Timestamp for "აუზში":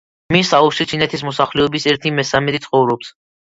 0.59-0.87